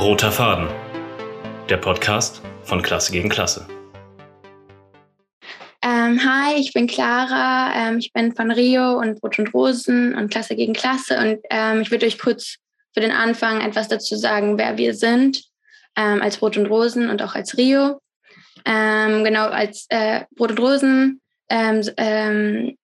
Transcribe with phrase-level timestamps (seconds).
[0.00, 0.66] Roter Faden.
[1.68, 3.66] Der Podcast von Klasse gegen Klasse.
[5.82, 7.70] Ähm, hi, ich bin Clara.
[7.76, 11.18] Ähm, ich bin von Rio und Brot und Rosen und Klasse gegen Klasse.
[11.18, 12.56] Und ähm, ich würde euch kurz
[12.94, 15.44] für den Anfang etwas dazu sagen, wer wir sind
[15.96, 18.00] ähm, als Brot und Rosen und auch als Rio.
[18.64, 22.74] Ähm, genau, als äh, Brot und Rosen ähm,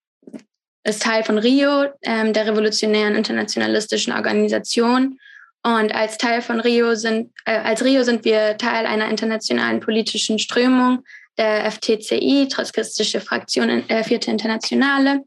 [0.85, 5.19] ist Teil von Rio, der revolutionären internationalistischen Organisation.
[5.67, 10.39] Und als Teil von Rio sind, äh, als Rio sind wir Teil einer internationalen politischen
[10.39, 11.03] Strömung,
[11.39, 15.25] der FTCI, Trotzkistische Fraktion äh, Vierte Internationale,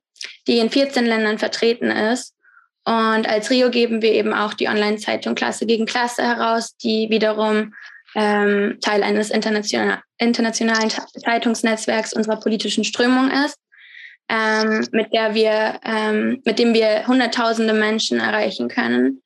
[0.47, 2.35] die in 14 Ländern vertreten ist.
[2.85, 7.73] Und als Rio geben wir eben auch die Online-Zeitung Klasse gegen Klasse heraus, die wiederum
[8.15, 13.57] ähm, Teil eines international, internationalen Zeitungsnetzwerks unserer politischen Strömung ist,
[14.29, 19.21] ähm, mit der wir, ähm, mit dem wir Hunderttausende Menschen erreichen können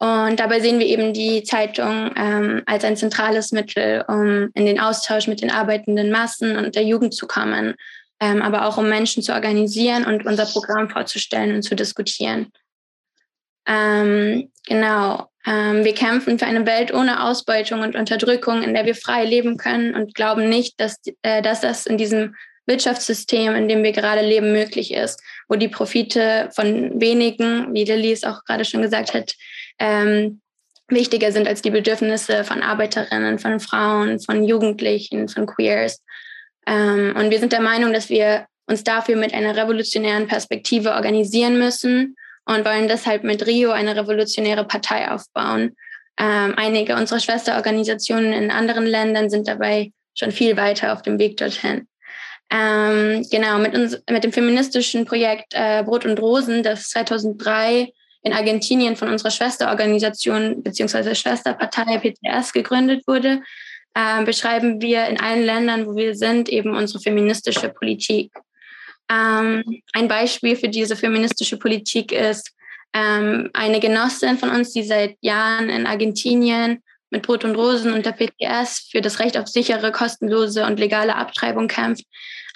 [0.00, 4.80] und dabei sehen wir eben die Zeitung ähm, als ein zentrales Mittel, um in den
[4.80, 7.74] Austausch mit den arbeitenden Massen und der Jugend zu kommen,
[8.18, 12.50] ähm, aber auch um Menschen zu organisieren und unser Programm vorzustellen und zu diskutieren.
[13.66, 15.28] Ähm, genau.
[15.46, 19.58] Ähm, wir kämpfen für eine Welt ohne Ausbeutung und Unterdrückung, in der wir frei leben
[19.58, 24.22] können und glauben nicht, dass, äh, dass das in diesem Wirtschaftssystem, in dem wir gerade
[24.22, 29.12] leben, möglich ist, wo die Profite von wenigen, wie Lilly es auch gerade schon gesagt
[29.12, 29.34] hat,
[29.80, 30.40] ähm,
[30.88, 36.02] wichtiger sind als die Bedürfnisse von Arbeiterinnen, von Frauen, von Jugendlichen, von Queers.
[36.66, 41.58] Ähm, und wir sind der Meinung, dass wir uns dafür mit einer revolutionären Perspektive organisieren
[41.58, 45.76] müssen und wollen deshalb mit Rio eine revolutionäre Partei aufbauen.
[46.18, 51.36] Ähm, einige unserer Schwesterorganisationen in anderen Ländern sind dabei schon viel weiter auf dem Weg
[51.38, 51.88] dorthin.
[52.52, 58.32] Ähm, genau, mit, uns, mit dem feministischen Projekt äh, Brot und Rosen, das 2003 in
[58.32, 61.14] Argentinien von unserer Schwesterorganisation bzw.
[61.14, 63.42] Schwesterpartei PTS gegründet wurde,
[63.94, 68.32] äh, beschreiben wir in allen Ländern, wo wir sind, eben unsere feministische Politik.
[69.10, 72.52] Ähm, ein Beispiel für diese feministische Politik ist
[72.92, 78.06] ähm, eine Genossin von uns, die seit Jahren in Argentinien mit Brot und Rosen und
[78.06, 82.04] der PTS für das Recht auf sichere, kostenlose und legale Abtreibung kämpft,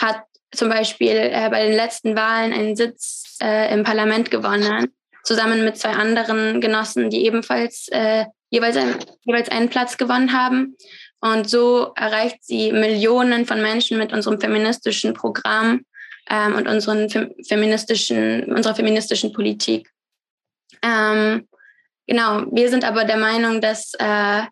[0.00, 0.22] hat
[0.52, 4.92] zum Beispiel äh, bei den letzten Wahlen einen Sitz äh, im Parlament gewonnen
[5.24, 10.76] zusammen mit zwei anderen Genossen, die ebenfalls äh, jeweils, ein, jeweils einen Platz gewonnen haben.
[11.20, 15.84] Und so erreicht sie Millionen von Menschen mit unserem feministischen Programm
[16.28, 17.08] ähm, und unseren
[17.48, 19.90] feministischen, unserer feministischen Politik.
[20.82, 21.48] Ähm,
[22.06, 24.42] genau, wir sind aber der Meinung, dass äh,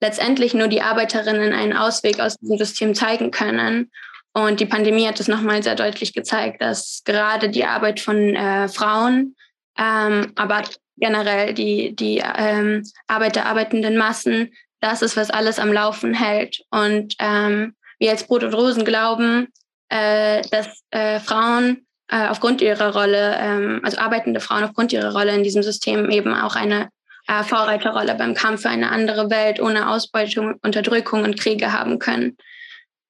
[0.00, 3.90] letztendlich nur die Arbeiterinnen einen Ausweg aus diesem System zeigen können.
[4.34, 8.68] Und die Pandemie hat es nochmal sehr deutlich gezeigt, dass gerade die Arbeit von äh,
[8.68, 9.34] Frauen
[9.78, 10.62] ähm, aber
[10.96, 16.62] generell die, die ähm, Arbeit der arbeitenden Massen, das ist, was alles am Laufen hält.
[16.70, 19.48] Und ähm, wir als Brot und Rosen glauben,
[19.88, 25.34] äh, dass äh, Frauen äh, aufgrund ihrer Rolle, ähm, also arbeitende Frauen aufgrund ihrer Rolle
[25.34, 26.88] in diesem System eben auch eine
[27.26, 32.36] äh, Vorreiterrolle beim Kampf für eine andere Welt ohne Ausbeutung, Unterdrückung und Kriege haben können.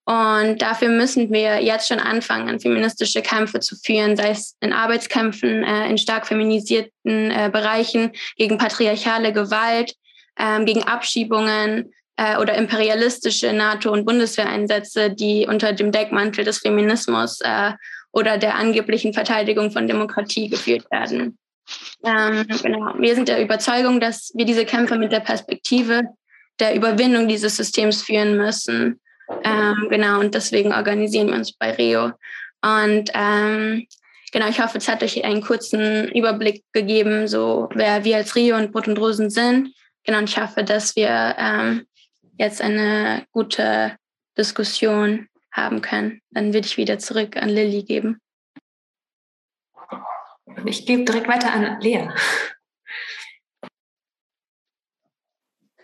[0.09, 5.63] Und dafür müssen wir jetzt schon anfangen, feministische Kämpfe zu führen, sei es in Arbeitskämpfen,
[5.65, 9.95] äh, in stark feminisierten äh, Bereichen, gegen patriarchale Gewalt,
[10.39, 17.43] ähm, gegen Abschiebungen äh, oder imperialistische NATO- und Bundeswehreinsätze, die unter dem Deckmantel des Feminismus
[17.43, 17.73] äh,
[18.11, 21.37] oder der angeblichen Verteidigung von Demokratie geführt werden.
[22.03, 22.95] Ähm, genau.
[22.99, 26.05] Wir sind der Überzeugung, dass wir diese Kämpfe mit der Perspektive
[26.61, 28.99] der Überwindung dieses Systems führen müssen
[29.45, 32.13] ähm, genau, und deswegen organisieren wir uns bei Rio.
[32.63, 33.87] Und ähm,
[34.33, 38.57] genau, ich hoffe, es hat euch einen kurzen Überblick gegeben, so wer wir als Rio
[38.57, 39.75] und Brot und Rosen sind.
[40.05, 41.87] Genau, und ich hoffe, dass wir ähm,
[42.39, 43.97] jetzt eine gute
[44.37, 46.21] Diskussion haben können.
[46.31, 48.21] Dann würde ich wieder zurück an Lilly geben.
[50.65, 52.09] Ich gebe direkt weiter an Lea.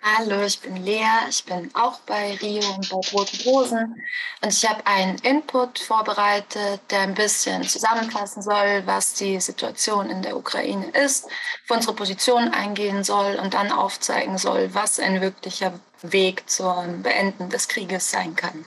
[0.07, 1.07] Hallo, ich bin Lea.
[1.31, 4.03] Ich bin auch bei Rio und bei Roten Rosen.
[4.43, 10.21] Und ich habe einen Input vorbereitet, der ein bisschen zusammenfassen soll, was die Situation in
[10.21, 11.27] der Ukraine ist,
[11.65, 15.73] für unsere Position eingehen soll und dann aufzeigen soll, was ein wirklicher
[16.03, 18.67] Weg zum Beenden des Krieges sein kann.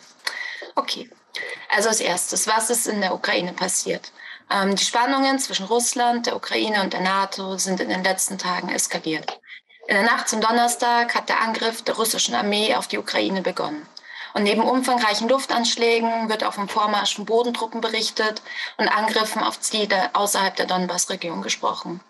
[0.74, 1.08] Okay,
[1.70, 4.12] also als erstes, was ist in der Ukraine passiert?
[4.50, 8.70] Ähm, die Spannungen zwischen Russland, der Ukraine und der NATO sind in den letzten Tagen
[8.70, 9.37] eskaliert.
[9.88, 13.88] In der Nacht zum Donnerstag hat der Angriff der russischen Armee auf die Ukraine begonnen.
[14.34, 18.42] Und neben umfangreichen Luftanschlägen wird auch vom Vormarsch von Bodentruppen berichtet
[18.76, 22.02] und Angriffen auf Ziele außerhalb der Donbass-Region gesprochen.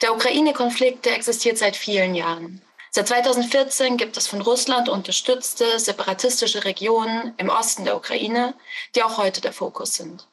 [0.00, 2.62] Der Ukraine-Konflikt existiert seit vielen Jahren.
[2.90, 8.54] Seit 2014 gibt es von Russland unterstützte separatistische Regionen im Osten der Ukraine,
[8.94, 10.26] die auch heute der Fokus sind.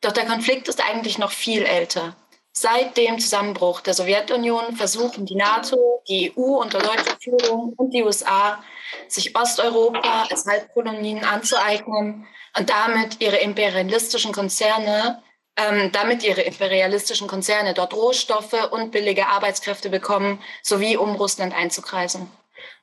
[0.00, 2.16] Doch der Konflikt ist eigentlich noch viel älter.
[2.58, 8.02] Seit dem Zusammenbruch der Sowjetunion versuchen die NATO, die EU unter deutscher Führung und die
[8.02, 8.64] USA,
[9.08, 12.26] sich Osteuropa als Halbkolonien anzueignen
[12.56, 15.22] und damit ihre imperialistischen Konzerne,
[15.58, 22.30] ähm, damit ihre imperialistischen Konzerne dort Rohstoffe und billige Arbeitskräfte bekommen, sowie um Russland einzukreisen.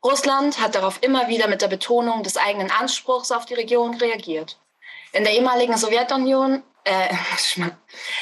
[0.06, 4.60] Russland hat darauf immer wieder mit der Betonung des eigenen Anspruchs auf die Region reagiert.
[5.14, 7.16] In der ehemaligen Sowjetunion äh,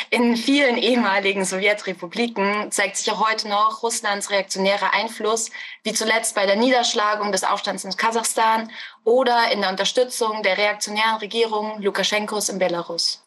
[0.10, 5.50] in vielen ehemaligen Sowjetrepubliken zeigt sich auch heute noch Russlands reaktionärer Einfluss,
[5.84, 8.72] wie zuletzt bei der Niederschlagung des Aufstands in Kasachstan
[9.04, 13.24] oder in der Unterstützung der reaktionären Regierung Lukaschenkos in Belarus.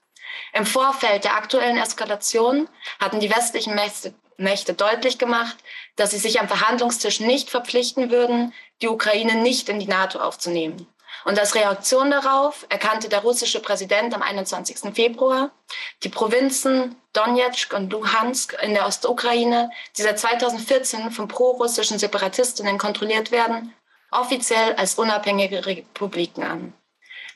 [0.52, 2.68] Im Vorfeld der aktuellen Eskalation
[3.00, 5.56] hatten die westlichen Mächte, Mächte deutlich gemacht,
[5.96, 8.52] dass sie sich am Verhandlungstisch nicht verpflichten würden,
[8.82, 10.86] die Ukraine nicht in die NATO aufzunehmen.
[11.24, 14.94] Und als Reaktion darauf erkannte der russische Präsident am 21.
[14.94, 15.50] Februar
[16.02, 23.30] die Provinzen Donetsk und Luhansk in der Ostukraine, die seit 2014 von prorussischen Separatistinnen kontrolliert
[23.30, 23.72] werden,
[24.10, 26.74] offiziell als unabhängige Republiken an.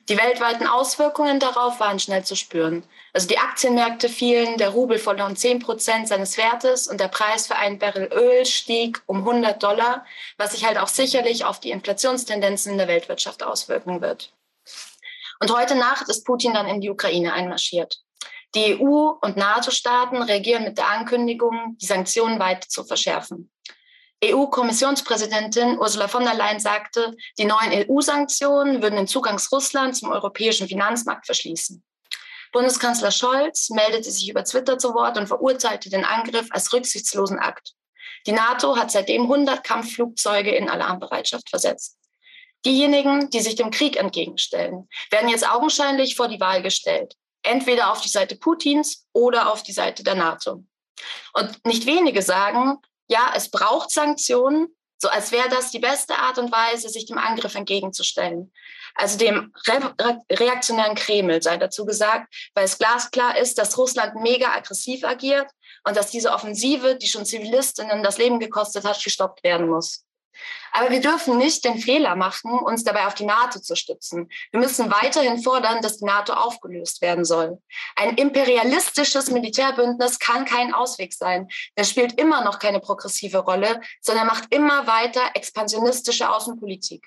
[0.08, 2.82] Die weltweiten Auswirkungen darauf waren schnell zu spüren.
[3.12, 7.56] Also die Aktienmärkte fielen, der Rubel verlor 10 Prozent seines Wertes und der Preis für
[7.56, 10.06] ein Barrel Öl stieg um 100 Dollar,
[10.38, 14.32] was sich halt auch sicherlich auf die Inflationstendenzen in der Weltwirtschaft auswirken wird.
[15.40, 18.00] Und heute Nacht ist Putin dann in die Ukraine einmarschiert.
[18.55, 23.50] Die EU und NATO-Staaten reagieren mit der Ankündigung, die Sanktionen weiter zu verschärfen.
[24.25, 30.67] EU-Kommissionspräsidentin Ursula von der Leyen sagte, die neuen EU-Sanktionen würden den Zugang Russlands zum europäischen
[30.67, 31.85] Finanzmarkt verschließen.
[32.53, 37.75] Bundeskanzler Scholz meldete sich über Twitter zu Wort und verurteilte den Angriff als rücksichtslosen Akt.
[38.26, 41.97] Die NATO hat seitdem 100 Kampfflugzeuge in Alarmbereitschaft versetzt.
[42.65, 47.15] Diejenigen, die sich dem Krieg entgegenstellen, werden jetzt augenscheinlich vor die Wahl gestellt.
[47.43, 50.65] Entweder auf die Seite Putins oder auf die Seite der NATO.
[51.35, 54.69] Und nicht wenige sagen, ja, es braucht Sanktionen,
[55.00, 58.52] so als wäre das die beste Art und Weise, sich dem Angriff entgegenzustellen.
[58.94, 59.94] Also dem re
[60.31, 65.49] reaktionären Kreml sei dazu gesagt, weil es glasklar ist, dass Russland mega aggressiv agiert
[65.84, 70.05] und dass diese Offensive, die schon Zivilistinnen das Leben gekostet hat, gestoppt werden muss.
[70.73, 74.29] Aber wir dürfen nicht den Fehler machen, uns dabei auf die NATO zu stützen.
[74.50, 77.61] Wir müssen weiterhin fordern, dass die NATO aufgelöst werden soll.
[77.96, 81.49] Ein imperialistisches Militärbündnis kann kein Ausweg sein.
[81.75, 87.06] Das spielt immer noch keine progressive Rolle, sondern macht immer weiter expansionistische Außenpolitik.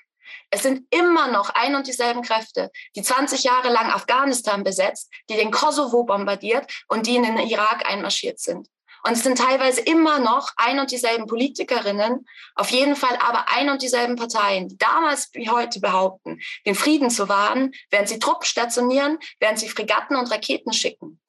[0.50, 5.36] Es sind immer noch ein und dieselben Kräfte, die 20 Jahre lang Afghanistan besetzt, die
[5.36, 8.68] den Kosovo bombardiert und die in den Irak einmarschiert sind.
[9.04, 13.68] Und es sind teilweise immer noch ein und dieselben Politikerinnen, auf jeden Fall aber ein
[13.70, 18.46] und dieselben Parteien, die damals wie heute behaupten, den Frieden zu wahren, während sie Truppen
[18.46, 21.21] stationieren, während sie Fregatten und Raketen schicken.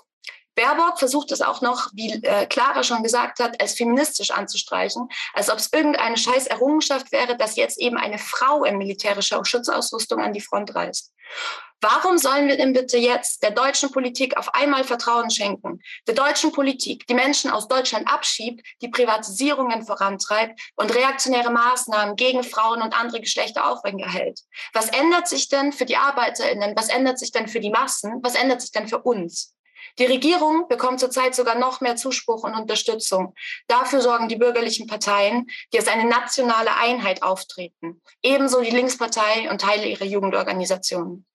[0.55, 5.49] Baerbock versucht es auch noch, wie äh, Clara schon gesagt hat, als feministisch anzustreichen, als
[5.49, 10.33] ob es irgendeine scheiß Errungenschaft wäre, dass jetzt eben eine Frau in militärischer Schutzausrüstung an
[10.33, 11.11] die Front reist.
[11.83, 15.81] Warum sollen wir denn bitte jetzt der deutschen Politik auf einmal Vertrauen schenken?
[16.07, 22.43] Der deutschen Politik, die Menschen aus Deutschland abschiebt, die Privatisierungen vorantreibt und reaktionäre Maßnahmen gegen
[22.43, 24.39] Frauen und andere Geschlechter aufrechterhält.
[24.71, 26.73] Was ändert sich denn für die ArbeiterInnen?
[26.77, 28.19] Was ändert sich denn für die Massen?
[28.23, 29.53] Was ändert sich denn für uns?
[29.99, 33.35] Die Regierung bekommt zurzeit sogar noch mehr Zuspruch und Unterstützung.
[33.67, 38.01] Dafür sorgen die bürgerlichen Parteien, die als eine nationale Einheit auftreten.
[38.23, 41.27] Ebenso die Linkspartei und Teile ihrer Jugendorganisationen.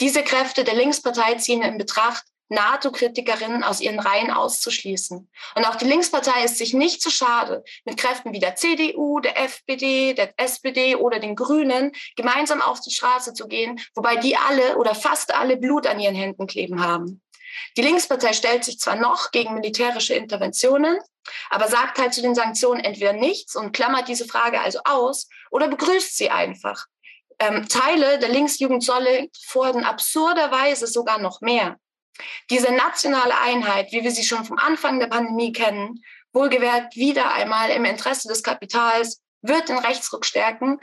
[0.00, 5.28] Diese Kräfte der Linkspartei ziehen in Betracht, NATO-Kritikerinnen aus ihren Reihen auszuschließen.
[5.54, 9.38] Und auch die Linkspartei ist sich nicht zu schade, mit Kräften wie der CDU, der
[9.42, 14.76] FPD, der SPD oder den Grünen gemeinsam auf die Straße zu gehen, wobei die alle
[14.76, 17.22] oder fast alle Blut an ihren Händen kleben haben.
[17.76, 20.98] Die Linkspartei stellt sich zwar noch gegen militärische Interventionen,
[21.50, 25.68] aber sagt halt zu den Sanktionen entweder nichts und klammert diese Frage also aus oder
[25.68, 26.86] begrüßt sie einfach
[27.42, 31.78] ähm, Teile der Linksjugend fordern absurderweise sogar noch mehr.
[32.50, 37.70] Diese nationale Einheit, wie wir sie schon vom Anfang der Pandemie kennen, wohlgewährt wieder einmal
[37.70, 40.78] im Interesse des Kapitals, wird den Rechtsruck stärken.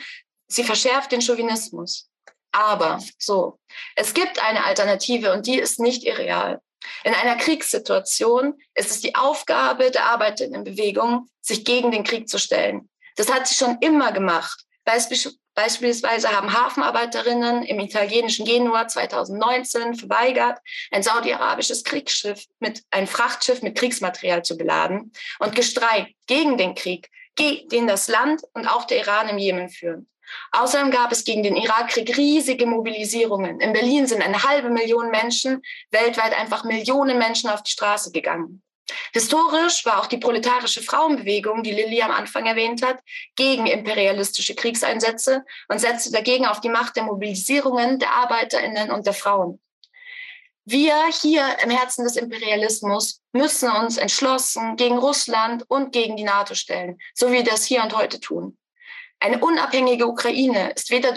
[0.48, 2.09] Sie verschärft den Chauvinismus.
[2.52, 3.60] Aber so,
[3.96, 6.62] es gibt eine Alternative und die ist nicht irreal.
[7.04, 12.90] In einer Kriegssituation ist es die Aufgabe der Arbeiterinnenbewegung, sich gegen den Krieg zu stellen.
[13.16, 14.64] Das hat sie schon immer gemacht.
[15.54, 23.78] Beispielsweise haben Hafenarbeiterinnen im italienischen Genua 2019 verweigert, ein saudi-arabisches Kriegsschiff mit ein Frachtschiff mit
[23.78, 29.30] Kriegsmaterial zu beladen und gestreikt gegen den Krieg, den das Land und auch der Iran
[29.30, 30.10] im Jemen führen.
[30.52, 33.60] Außerdem gab es gegen den Irakkrieg riesige Mobilisierungen.
[33.60, 38.62] In Berlin sind eine halbe Million Menschen, weltweit einfach Millionen Menschen auf die Straße gegangen.
[39.14, 43.00] Historisch war auch die proletarische Frauenbewegung, die Lilly am Anfang erwähnt hat,
[43.36, 49.14] gegen imperialistische Kriegseinsätze und setzte dagegen auf die Macht der Mobilisierungen der Arbeiterinnen und der
[49.14, 49.60] Frauen.
[50.72, 56.54] Wir hier im Herzen des Imperialismus müssen uns entschlossen gegen Russland und gegen die NATO
[56.54, 58.59] stellen, so wie wir das hier und heute tun.
[59.22, 61.14] Eine unabhängige Ukraine ist weder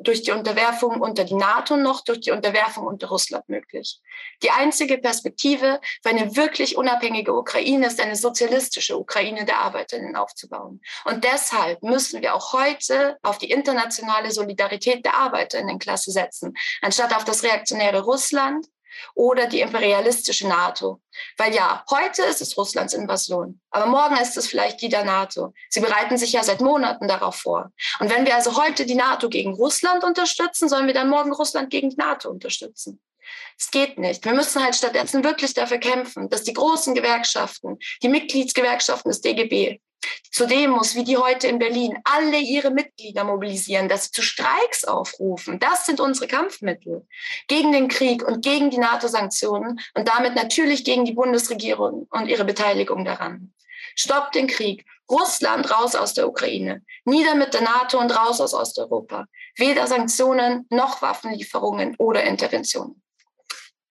[0.00, 4.00] durch die Unterwerfung unter die NATO noch durch die Unterwerfung unter Russland möglich.
[4.42, 10.80] Die einzige Perspektive für eine wirklich unabhängige Ukraine ist eine sozialistische Ukraine der Arbeiterinnen aufzubauen.
[11.04, 17.24] Und deshalb müssen wir auch heute auf die internationale Solidarität der Arbeiterinnenklasse setzen, anstatt auf
[17.24, 18.66] das reaktionäre Russland,
[19.14, 21.00] oder die imperialistische NATO.
[21.36, 25.52] Weil ja, heute ist es Russlands Invasion, aber morgen ist es vielleicht die der NATO.
[25.70, 27.70] Sie bereiten sich ja seit Monaten darauf vor.
[28.00, 31.70] Und wenn wir also heute die NATO gegen Russland unterstützen, sollen wir dann morgen Russland
[31.70, 33.00] gegen die NATO unterstützen.
[33.58, 34.24] Es geht nicht.
[34.24, 39.80] Wir müssen halt stattdessen wirklich dafür kämpfen, dass die großen Gewerkschaften, die Mitgliedsgewerkschaften des DGB,
[40.30, 44.84] zu Demos wie die heute in Berlin, alle ihre Mitglieder mobilisieren, dass sie zu Streiks
[44.84, 45.58] aufrufen.
[45.58, 47.06] Das sind unsere Kampfmittel
[47.48, 52.44] gegen den Krieg und gegen die NATO-Sanktionen und damit natürlich gegen die Bundesregierung und ihre
[52.44, 53.52] Beteiligung daran.
[53.94, 54.86] Stoppt den Krieg.
[55.10, 56.82] Russland raus aus der Ukraine.
[57.04, 59.26] Nieder mit der NATO und raus aus Osteuropa.
[59.56, 63.02] Weder Sanktionen noch Waffenlieferungen oder Interventionen.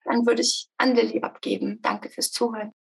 [0.04, 1.78] Dann würde ich an Lilly abgeben.
[1.80, 2.72] Danke fürs Zuhören.